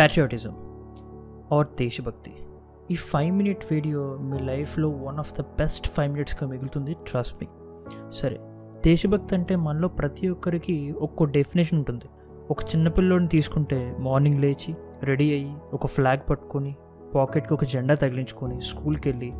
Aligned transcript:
Patriotism 0.00 0.50
are 1.52 1.66
దేశభక్తి 1.78 2.32
ఈ 2.90 2.94
five 2.94 3.36
minute 3.36 3.64
video 3.70 4.18
మీ 4.18 4.38
లైఫ్లో 4.38 4.88
one 4.88 5.18
of 5.18 5.34
the 5.38 5.40
best 5.40 5.86
five 5.88 6.12
మినిట్స్గా 6.12 6.48
మిగులుతుంది 6.48 6.94
ట్రస్ట్ 6.94 7.34
మీ 7.42 7.48
సరే 8.10 8.36
దేశభక్తి 8.84 9.34
అంటే 9.34 9.56
మనలో 9.56 9.88
ప్రతి 9.88 10.28
ఒక్కరికి 10.28 10.92
ఒక్కో 10.92 11.24
డెఫినేషన్ 11.24 11.78
ఉంటుంది. 11.78 12.04
ఒక 12.50 12.64
చిన్నపిల్లోని 12.64 13.28
తీసుకుంటే 13.28 13.96
మార్నింగ్ 13.98 14.40
లేచి 14.40 14.74
రెడీ 15.02 15.32
అయ్యి 15.32 15.56
ఒక 15.72 15.86
ఫ్లాగ్ 15.86 16.30
పట్టుకొని 16.30 16.76
పాకెట్కి 17.14 17.54
ఒక 17.54 17.64
జెండా 17.64 17.94
తగిలించుకొని 17.94 18.60
స్కూల్కి 18.60 19.08
వెళ్ళి 19.08 19.32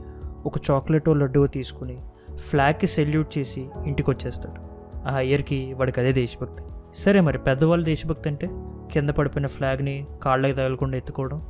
ఒక 0.47 0.71
చాక్లెటో 0.71 1.15
లడ్డూ 1.15 1.47
తీసుకుని 1.47 1.99
ఫ్లాగ్కి 2.37 2.87
సెల్యూట్ 2.87 3.39
చేసి 3.39 3.71
ఇంటికి 3.87 4.11
వచ్చేస్తాడు 4.11 4.61
ఆ 5.09 5.21
ఇయర్కి 5.21 5.75
వాడికి 5.75 6.01
అదే 6.01 6.13
దేశభక్తి 6.13 6.63
సరే 6.95 7.21
మరి 7.21 7.39
పెద్దవాళ్ళు 7.39 7.85
దేశభక్తి 7.85 8.29
అంటే? 8.29 8.47
కింద 8.91 9.11
పడిపోయిన 9.11 9.47
ఫ్లాగ్ని 9.47 10.07
కాళ్ళకి 10.23 10.53
తగలకుండా 10.53 10.97
ఎత్తుకోవడం 10.97 11.43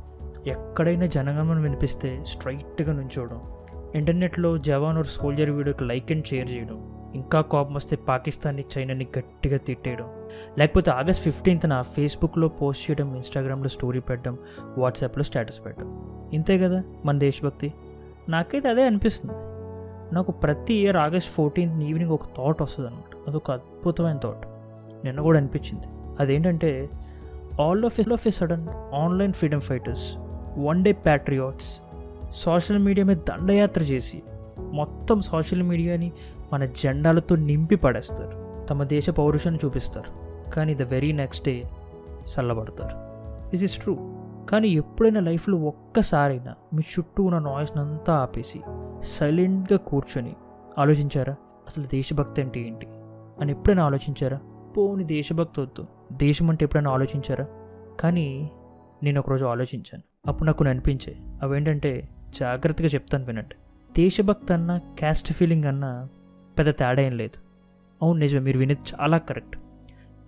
ఎక్కడైనా 0.47 1.05
జనగమనం 1.05 1.61
వినిపిస్తే 1.61 2.23
స్ట్రైట్గా 2.27 2.93
నుంచోవడం 2.93 3.41
ఇంటర్నెట్లో 3.95 4.57
జవాన్ 4.57 4.97
ఒక 4.97 5.05
సోల్జర్ 5.05 5.49
వీడియోకి 5.49 5.83
లైక్ 5.83 6.11
అండ్ 6.11 6.25
షేర్ 6.25 6.51
చేయడం 6.51 6.97
ఇంకా 7.15 7.41
కోపం 7.41 7.73
వస్తే 7.73 7.95
పాకిస్తాన్ని 7.95 8.65
చైనాని 8.77 9.07
గట్టిగా 9.17 9.57
తిట్టేయడం. 9.57 10.09
లేకపోతే 10.57 10.91
ఆగస్ట్ 10.91 11.23
ఫిఫ్టీన్త్న 11.23 11.81
ఫేస్బుక్లో 11.81 12.47
పోస్ట్ 12.47 12.91
చేయడం 12.91 13.15
ఇన్స్టాగ్రామ్లో 13.15 13.69
స్టోరీ 13.69 13.99
పెట్టడం 13.99 14.37
వాట్సాప్లో 14.77 15.23
స్టేటస్ 15.23 15.65
పెట్టడం. 15.65 16.21
ఇంతే 16.33 16.57
కదా 16.57 16.83
మన 17.05 17.17
దేశభక్తి? 17.17 17.73
నాకైతే 18.29 18.69
అదే 18.69 18.85
అనిపిస్తుంది. 18.85 19.33
నాకు 20.15 20.31
ప్రతి 20.31 20.73
ఇయర్ 20.73 20.97
ఆగస్ట్ 20.97 21.31
ఫోర్టీన్త్ 21.31 21.83
ఈవినింగ్ 21.83 22.11
ఒక 22.11 22.23
థాట్ 22.23 22.61
వస్తుంది 22.61 22.89
అనమాట 22.89 23.29
అదొక 23.29 23.51
అద్భుతమైన 23.51 24.17
థాట్ 24.17 24.47
నిన్న 25.05 25.21
కూడా 25.21 25.37
అనిపించింది. 25.37 25.87
అదేంటంటే 26.19 26.89
all 27.61 27.85
of 27.85 28.11
of 28.13 28.27
a 28.27 28.29
sudden 28.29 28.67
online 28.95 29.33
freedom 29.33 29.61
fighters 29.61 30.15
one 30.57 30.83
day 30.83 30.91
patriots 30.91 31.79
social 32.35 32.77
media 32.77 33.05
మీద 33.05 33.17
దండయాత్ర 33.17 33.83
చేసి 33.83 34.23
మొత్తం 34.59 35.21
సోషల్ 35.21 35.63
మీడియాని 35.63 36.11
మన 36.53 36.65
జెండాలతో 36.65 37.35
నింపి 37.35 37.75
పడేస్తారు. 37.75 38.65
తమ 38.67 38.83
దేశ 38.83 39.09
పౌరుషాన్ని 39.09 39.59
చూపిస్తారు. 39.65 40.21
కానీ 40.49 40.75
ద 40.75 40.81
వెరీ 40.81 41.11
నెక్స్ట్ 41.11 41.45
డే 41.45 41.63
చల్లబడతారు. 42.17 42.95
దిస్ 43.49 43.63
ఇస్ 43.63 43.77
ట్రూ 43.77 43.97
కానీ 44.49 44.67
ఎప్పుడైనా 44.67 45.19
లైఫ్లో 45.19 45.57
ఒక్కసారైనా 45.57 46.53
మీ 46.73 46.79
చుట్టూ 46.79 47.23
ఉన్న 47.23 47.39
నాయిస్ని 47.39 47.83
అంతా 47.83 48.13
ఆపేసి 48.13 48.61
సైలెంట్గా 49.03 49.77
కూర్చొని 49.77 50.35
ఆలోచించారా? 50.77 51.33
అసలు 51.67 51.83
దేశభక్తి 51.83 52.41
అంటే 52.41 52.59
ఏంటి? 52.59 52.87
అని 53.41 53.51
ఎప్పుడైనా 53.51 53.85
ఆలోచించారా? 53.85 54.39
పోని 54.77 55.03
దేశభక్తి 55.03 55.61
వద్దు 55.61 55.87
దేశం 56.13 56.49
అంటే 56.49 56.65
ఎప్పుడైనా 56.65 56.91
ఆలోచించారా? 56.91 57.47
కానీ 57.99 58.51
నేను 59.03 59.19
ఒకరోజు 59.19 59.45
ఆలోచించాను. 59.45 60.29
అప్పుడు 60.29 60.45
నాకు 60.45 60.57
కొన్ని 60.57 60.69
అనిపించాయి 60.69 61.19
అవేంటంటే 61.41 62.09
జాగ్రత్తగా 62.39 62.87
చెప్తాను 62.87 63.25
వినండి. 63.25 63.55
దేశభక్తి 63.93 64.53
అన్న 64.53 64.77
క్యాస్ట్ 64.77 65.33
ఫీలింగ్ 65.33 65.63
అన్న 65.63 66.07
పెద్ద 66.57 66.71
తేడా 66.71 67.01
ఏం 67.01 67.17
లేదు. 67.17 67.39
అవును 68.01 68.19
నిజమే 68.19 68.39
మీరు 68.39 68.57
వినేది 68.57 68.81
చాలా 68.93 69.17
కరెక్ట్. 69.17 69.57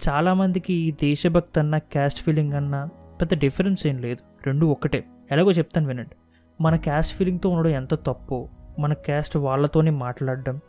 చాలామందికి 0.09 0.73
ఈ 0.73 0.91
దేశభక్తి 0.91 1.59
అన్న 1.59 1.77
క్యాస్ట్ 1.77 2.21
ఫీలింగ్ 2.21 2.53
అన్న 2.53 2.89
పెద్ద 3.21 3.37
డిఫరెన్స్ 3.37 3.87
ఏం 3.87 3.97
లేదు. 3.97 4.45
రెండు 4.45 4.65
ఒకటే 4.65 5.03
ఎలాగో 5.31 5.51
చెప్తాను 5.51 5.87
వినండి. 5.87 6.15
మన 6.61 6.75
క్యాస్ట్ 6.75 7.17
ఫీలింగ్తో 7.17 7.49
ఉండడం 7.49 7.73
ఎంత 7.73 7.93
తప్పు 7.93 8.49
మన 8.79 8.93
క్యాస్ట్ 8.93 9.37
వాళ్ళతోనే 9.37 9.91
మాట్లాడడం 9.91 10.61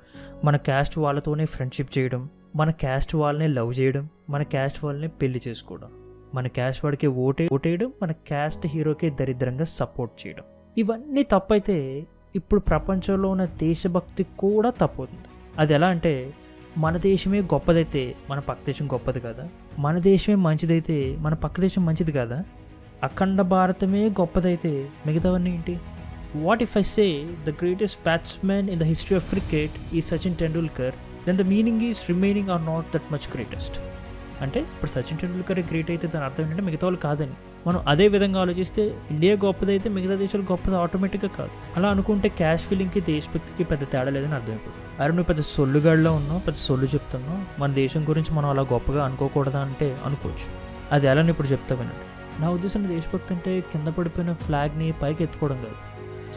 మన 0.45 0.57
క్యాస్ట్ 0.57 0.99
వాళ్ళతోనే 0.99 1.45
ఫ్రెండ్షిప్ 1.45 1.99
చేయడం 1.99 2.29
మన 2.55 2.71
క్యాస్ట్ 2.71 3.15
వాళ్ళని 3.15 3.49
లవ్ 3.49 3.75
చేయడం 3.81 4.09
మన 4.31 4.43
క్యాస్ట్ 4.43 4.85
వాళ్ళని 4.85 5.09
పెళ్ళి 5.09 5.41
చేసుకోవడం 5.49 5.91
మన 6.35 6.47
క్యాస్ట్ 6.47 6.85
వాడికి 6.85 7.07
ఓటే 7.07 7.49
ఓటేయడం 7.53 7.93
మన 8.03 8.13
క్యాస్ట్ 8.13 8.67
హీరోకే 8.67 9.11
దరిద్రంగా 9.11 9.65
సపోర్ట్ 9.65 10.27
చేయడం. 10.27 10.45
ఇవన్నీ 10.77 11.23
తప్పైతే 11.23 12.07
ఇప్పుడు 12.35 12.61
ప్రపంచంలో 12.61 13.29
ఉన్న 13.29 13.45
దేశభక్తి 13.45 14.25
కూడా 14.39 14.71
తప్పుతుంది 14.71 15.29
అది 15.59 15.75
ఎలా 15.75 15.87
అంటే 15.87 16.33
మన 16.77 16.97
దేశమే 16.97 17.41
గొప్పదైతే 17.41 18.15
మన 18.31 18.39
పక్క 18.39 18.61
దేశం 18.67 18.87
గొప్పది 18.87 19.21
కదా? 19.21 19.49
మన 19.79 19.99
దేశమే 19.99 20.35
మంచిదైతే 20.35 21.17
మన 21.21 21.35
పక్క 21.35 21.61
దేశం 21.61 21.87
మంచిది 21.87 22.13
కదా? 22.13 22.45
అఖండ 23.03 23.41
భారతమే 23.41 24.09
గొప్పదైతే 24.21 24.89
మిగతావన్నీ 25.07 25.51
ఏంటి? 25.51 25.79
What 26.37 26.63
if 26.63 26.79
I 26.79 26.83
say 26.83 27.07
the 27.45 27.51
greatest 27.51 28.01
batsmen 28.03 28.71
in 28.71 28.81
the 28.81 28.83
history 28.83 29.17
of 29.17 29.31
cricket 29.31 29.95
ఈ 29.95 30.01
Sachin 30.01 30.37
Tendulkar 30.37 30.95
then 31.27 31.39
the 31.39 31.43
meaning 31.43 31.83
is 31.83 32.01
remaining 32.13 32.51
are 32.57 32.65
not 32.67 32.87
that 32.95 33.09
much 33.13 33.29
greatest 33.35 33.77
అంటే 34.43 34.61
ఇప్పుడు 34.61 34.91
సచిన్ 34.91 35.19
టెండూల్కర్ 35.19 35.59
గ్రేట్ 35.59 35.91
అయితే 35.91 36.07
దాని 36.07 36.25
అర్థం 36.25 36.43
ఏంటంటే 36.45 36.63
మిగతా 36.63 36.85
వాళ్ళు 36.87 37.01
కాదని. 37.01 37.37
మనం 37.67 37.85
అదే 37.89 38.09
విధంగా 38.09 38.41
ఆలోచిస్తే 38.41 38.83
ఇండియా 39.11 39.35
గొప్పదైతే 39.45 39.89
మిగతా 39.89 40.15
దేశాలు 40.15 40.43
గొప్పది 40.43 40.77
ఆటోమేటిక్గా 40.77 41.31
కాదు. 41.39 41.51
అలా 41.77 41.89
అనుకుంటే 41.89 42.29
క్యాష్ 42.29 42.65
ఫీలింగ్కి 42.65 43.01
దేశభక్తికి 43.01 43.65
పెద్ద 43.71 43.85
తేడా 43.93 44.11
లేదని 44.11 44.35
అర్థమైపోతుంది 44.35 45.03
అరే 45.03 45.09
నువ్వు 45.09 45.25
పెద్ద 45.25 45.41
సొల్లుగాడిలో 45.41 46.13
ఉన్నావు 46.13 46.41
పెద్ద 46.41 46.59
సొల్లు 46.59 46.85
చెప్తున్నావు. 46.85 47.61
మన 47.61 47.73
దేశం 47.73 48.05
గురించి 48.09 48.33
మనం 48.35 48.49
అలా 48.51 48.63
గొప్పగా 48.73 49.05
అనుకోకూడదా 49.05 49.61
అంటే 49.61 49.97
అనుకోవచ్చు. 50.05 50.49
అది 50.93 51.07
ఎలా 51.07 51.23
ఇప్పుడు 51.23 51.49
చెప్తా 51.49 51.75
వినండి. 51.75 52.07
నా 52.43 52.51
ఉద్దేశం 52.51 52.89
దేశభక్తి 52.89 53.35
అంటే 53.35 53.61
కింద 53.61 53.89
పడిపోయిన 53.89 54.33
ఫ్లాగ్ని 54.33 54.93
పైకి 55.03 55.25
ఎత్తుకోవడం 55.25 55.57
కాదు. 55.57 55.79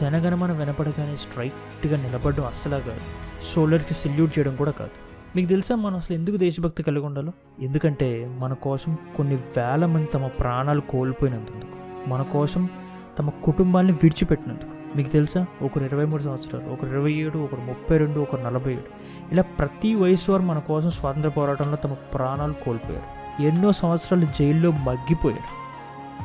జనగణమన 0.00 0.52
వినపడగానే 0.52 1.16
స్ట్రైట్గా 1.16 2.02
నిలబడడం 2.02 2.44
అస్సలా 2.44 2.78
కాదు. 2.78 3.00
సోలర్కి 3.42 3.94
సెల్యూట్ 3.94 4.38
చేయడం 4.38 4.56
కూడా 4.56 4.70
కాదు. 4.70 4.90
మీకు 5.36 5.48
తెలుసా 5.48 5.74
మనం 5.74 5.96
అసలు 5.96 6.16
ఎందుకు 6.16 6.36
దేశభక్తి 6.36 6.82
కలిగి 6.82 7.06
ఉండాలో? 7.06 7.32
ఎందుకంటే 7.60 8.36
మన 8.38 8.52
కోసం 8.52 8.96
కొన్ని 9.16 9.36
వేల 9.36 9.86
మంది 9.86 10.06
తమ 10.06 10.26
ప్రాణాలు 10.26 10.80
కోల్పోయినందుకు. 10.80 11.58
మన 12.08 12.22
కోసం 12.22 12.68
తమ 13.18 13.28
కుటుంబాన్ని 13.28 13.92
విడిచిపెట్టినందుకు. 13.92 14.96
మీకు 14.96 15.08
తెలుసా? 15.08 15.46
ఒకరు 15.62 15.84
ఇరవై 15.84 16.04
మూడు 16.04 16.22
సంవత్సరాలు 16.22 16.72
ఒకరు 16.72 16.88
ఇరవై 16.88 17.12
ఏడు 17.12 17.38
ఒకరు 17.38 17.60
ముప్పై 17.60 17.98
రెండు 17.98 18.20
ఒకరు 18.20 18.40
నలభై 18.40 18.72
ఏడు. 18.72 18.82
ఇలా 19.32 19.42
ప్రతి 19.42 19.94
వయసు 19.94 20.32
వారు 20.32 20.42
మన 20.42 20.58
కోసం 20.58 20.90
స్వాతంత్ర 20.90 21.28
పోరాటంలో 21.28 21.76
తమ 21.76 21.92
ప్రాణాలు 21.92 22.52
కోల్పోయారు. 22.52 23.42
ఎన్నో 23.42 23.72
సంవత్సరాలు 23.72 24.24
జైల్లో 24.24 24.70
మగ్గిపోయారు. 24.70 25.68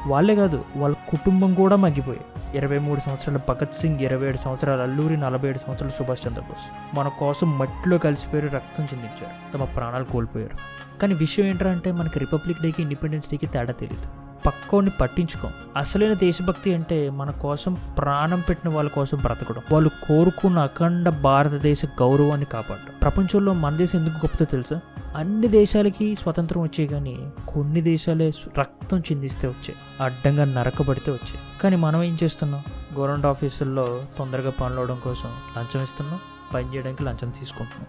వాళ్ళే 0.09 0.35
కాదు 0.35 0.65
వాళ్ళ 0.75 0.95
కుటుంబం 1.09 1.53
కూడా 1.53 1.75
మగ్గిపోయాయి 1.75 2.25
ఇరవై 2.55 2.79
మూడు 2.79 2.99
సంవత్సరాల 2.99 3.37
భగత్ 3.37 3.73
సింగ్ 3.73 3.99
ఇరవై 3.99 4.27
ఏడు 4.27 4.37
సంవత్సరాల 4.37 4.81
అల్లూరి 4.81 5.17
నలభై 5.17 5.49
ఏడు 5.49 5.57
సంవత్సరాల 5.57 5.91
సుభాష్ 5.91 6.27
చంద్రబోస్. 6.27 6.95
మన 6.95 7.07
కోసం 7.07 7.57
మట్టిలో 7.57 7.97
కలిసిపోయారు 7.97 8.49
రక్తం 8.49 8.83
చెందించారు. 8.83 9.53
తమ 9.53 9.63
ప్రాణాలు 9.63 10.03
కోల్పోయారు. 10.03 10.57
కానీ 10.99 11.13
విషయం 11.13 11.45
ఏంటంటే 11.45 11.91
మనకి 11.91 12.19
రిపబ్లిక్ 12.19 12.61
డేకి 12.61 12.81
ఇండిపెండెన్స్ 12.81 13.29
డేకి 13.29 13.47
తేడా 13.47 13.73
తెలియదు 13.73 14.07
పక్కోని 14.45 14.89
పట్టించుకోం. 15.01 15.51
అసలైన 15.77 16.13
దేశభక్తి 16.13 16.73
అంటే 16.73 17.09
మన 17.09 17.31
కోసం 17.31 17.73
ప్రాణం 17.97 18.39
పెట్టిన 18.49 18.73
వాళ్ళ 18.73 18.89
కోసం 18.89 19.17
బ్రతకడం. 19.17 19.61
వాళ్ళు 19.71 19.89
కోరుకున్న 19.89 20.59
అఖండ 20.59 21.09
భారతదేశ 21.09 21.85
గౌరవాన్ని 21.85 22.45
కాపాడడం. 22.45 22.93
ప్రపంచంలో 23.01 23.53
మన 23.53 23.75
దేశం 23.75 23.99
ఎందుకు 23.99 24.15
గొప్పదో 24.15 24.45
తెలుసా? 24.45 24.79
అన్ని 25.15 25.47
దేశాలకి 25.47 26.15
స్వతంత్రం 26.15 26.61
వచ్చాయి 26.61 26.87
కానీ 26.89 27.31
కొన్ని 27.47 27.81
దేశాలే 27.81 28.31
రక్తం 28.59 28.99
చిందిస్తే 28.99 29.47
వచ్చాయి 29.47 29.75
అడ్డంగా 30.03 30.45
నరకబడితే 30.45 31.11
వచ్చాయి 31.11 31.39
కానీ 31.63 31.75
మనం 31.75 32.03
ఏం 32.03 32.17
చేస్తున్నాం? 32.23 32.63
గవర్నమెంట్ 32.97 33.25
ఆఫీసుల్లో 33.25 34.03
తొందరగా 34.19 34.49
పనులు 34.49 34.79
అవడం 34.79 34.99
కోసం 35.03 35.29
లంచం 35.57 35.83
ఇస్తున్నాం 35.83 36.19
పని 36.53 36.75
చేయడానికి 36.75 37.03
లంచం 37.03 37.29
తీసుకుంటున్నాం. 37.29 37.87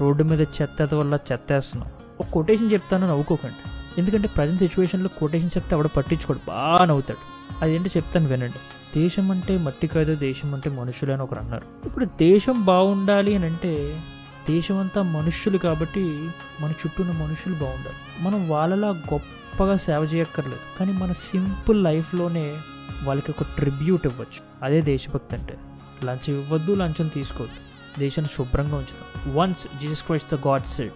రోడ్డు 0.00 0.24
మీద 0.24 0.40
చెత్త 0.40 0.94
వల్ల 0.94 1.18
చెత్త 1.32 1.52
వేస్తున్నాం 1.52 1.90
ఒక 2.20 2.26
కొటేషన్ 2.26 2.72
చెప్తాను 2.72 3.08
నవ్వుకోకండి. 3.08 3.62
ఎందుకంటే 3.98 4.28
ప్రజెంట్ 4.28 4.58
సిచ్యువేషన్లో 4.58 5.10
కొటేషన్ 5.20 5.50
చెప్తే 5.56 5.74
ఆవిడ 5.74 5.86
పట్టించుకోడు 5.86 6.40
బాగా 6.48 6.84
నవ్వుతాడు. 6.84 7.18
అదేంటో 7.64 7.90
చెప్తాను 7.96 8.26
వినండి. 8.26 8.60
దేశం 9.00 9.30
అంటే 9.30 9.58
మట్టి 9.58 9.86
కాదు 9.86 10.14
దేశం 10.14 10.54
అంటే 10.54 10.70
మనుషులు 10.70 11.12
అని 11.12 11.22
ఒకరు 11.22 11.38
అన్నారు. 11.38 11.66
ఇప్పుడు 11.84 12.04
దేశం 12.04 12.64
బాగుండాలి 12.64 13.34
అని 13.34 13.46
అంటే 13.46 14.00
దేశం 14.48 14.78
అంతా 14.78 15.02
మనుష్యులు 15.02 15.58
కాబట్టి 15.58 16.30
మన 16.60 16.70
చుట్టూ 16.70 17.02
ఉన్న 17.02 17.24
మనుషులు 17.24 17.54
బాగుండాలి. 17.54 18.24
మనం 18.24 18.48
వాళ్ళలా 18.48 18.88
గొప్పగా 18.88 19.76
సేవ 19.76 20.00
చేయక్కర్లేదు. 20.00 20.78
కానీ 20.78 20.92
మన 20.92 21.12
సింపుల్ 21.12 21.84
లైఫ్లోనే 21.84 22.56
వాళ్ళకి 23.04 23.30
ఒక 23.30 23.42
ట్రిబ్యూట్ 23.42 24.06
ఇవ్వచ్చు. 24.06 24.64
అదే 24.64 24.80
దేశభక్తి 24.80 25.34
అంటే. 25.34 25.58
లంచం 26.04 26.34
ఇవ్వద్దు 26.34 26.74
లంచం 26.74 27.08
తీసుకోవద్దు. 27.08 27.56
దేశాన్ని 28.00 28.34
శుభ్రంగా 28.36 28.76
ఉంచుతాం. 28.76 29.34
Once 29.34 29.66
Jesus 29.80 30.02
Christ 30.02 30.34
the 30.34 30.46
God 30.46 30.62
said 30.62 30.92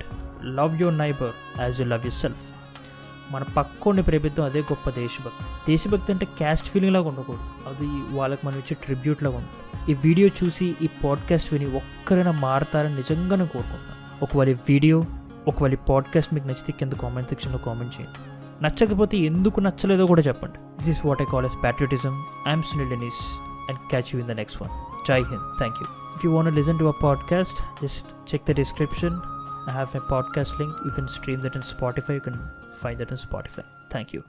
love 0.47 0.83
your 0.83 0.99
neighbour 0.99 1.61
as 1.61 1.81
you 1.81 1.87
love 1.87 2.05
yourself 2.15 2.54
మన 3.31 3.43
పక్కోండి 3.43 4.03
ప్రేమిద్దాం 4.03 4.47
అదే 4.47 4.61
గొప్ప 4.61 4.91
దేశభక్తి. 4.91 5.44
దేశభక్తి 5.69 6.12
అంటే 6.12 6.26
క్యాస్ట్ 6.26 6.69
ఫీలింగ్ 6.69 6.93
లాగా 6.93 7.09
ఉండకూడదు. 7.09 7.41
అది 7.41 8.17
వాళ్ళకి 8.17 8.47
మనం 8.47 8.56
ఇచ్చే 8.56 8.76
ట్రిబ్యూట్ 8.85 9.23
లాగా 9.23 9.37
ఉంటుంది 9.37 9.93
ఈ 9.93 9.94
వీడియో 9.94 10.29
చూసి 10.44 10.76
ఈ 10.82 10.88
పాడ్కాస్ట్ 11.05 11.53
విని 11.53 11.76
ఒక్కరైనా 11.76 12.31
మారతారని 12.31 12.94
నిజంగానే 12.94 13.47
కోరుకుంటున్నాను. 13.47 14.25
ఒకవేళ 14.25 14.49
ఈ 14.49 14.53
వీడియో 14.53 15.05
ఒకవేళ 15.49 15.73
ఈ 15.73 15.76
పాడ్కాస్ట్ 15.76 16.35
మీకు 16.35 16.47
నచ్చితే 16.47 16.73
కింద 16.73 16.93
కామెంట్ 16.93 17.29
సెక్షన్లో 17.29 17.59
కామెంట్ 17.59 18.00
చేయండి. 18.00 18.19
నచ్చకపోతే 18.65 19.17
ఎందుకు 19.17 19.61
నచ్చలేదో 19.61 20.06
కూడా 20.06 20.23
చెప్పండి. 20.23 20.59
This 20.77 20.88
is 20.88 21.06
what 21.06 21.23
I 21.23 21.25
call 21.25 21.47
as 21.47 21.62
patriotism 21.62 22.25
I'm 22.49 22.62
Sunil 22.62 22.91
Dennis 22.91 23.23
and 23.69 23.79
catch 23.79 24.15
you 24.15 24.20
in 24.20 24.29
the 24.29 24.31
next 24.31 24.62
one 24.62 24.70
Jai 25.09 25.20
Hind 25.20 25.59
thank 25.59 25.77
you 25.81 25.87
if 26.17 26.27
you 26.27 26.32
want 26.32 26.55
listen 26.55 26.79
to 26.79 26.85
a 26.85 26.93
podcast 27.03 27.85
just 27.85 28.35
check 28.35 28.43
the 28.49 28.55
description 28.55 29.20
I 29.69 29.73
have 29.73 29.97
a 29.97 30.00
podcast 30.11 30.61
link 30.61 30.77
you 30.87 30.93
can 30.93 31.09
stream 31.09 31.41
that 31.41 31.56
in 31.56 31.62
Spotify 31.62 32.15
you 32.15 32.20
can 32.20 32.38
find 32.75 32.99
that 32.99 33.11
on 33.11 33.19
Spotify. 33.19 33.65
Thank 33.88 34.12
you. 34.12 34.25